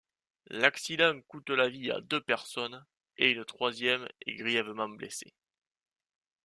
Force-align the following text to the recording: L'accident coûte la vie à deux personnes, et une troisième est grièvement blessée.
L'accident 0.47 1.21
coûte 1.27 1.51
la 1.51 1.69
vie 1.69 1.91
à 1.91 2.01
deux 2.01 2.21
personnes, 2.23 2.83
et 3.17 3.29
une 3.29 3.45
troisième 3.45 4.07
est 4.25 4.33
grièvement 4.33 4.89
blessée. 4.89 5.31